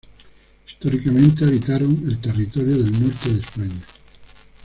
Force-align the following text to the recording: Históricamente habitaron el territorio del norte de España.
Históricamente 0.67 1.45
habitaron 1.45 1.91
el 2.07 2.17
territorio 2.17 2.75
del 2.75 2.91
norte 2.91 3.31
de 3.35 3.39
España. 3.39 3.81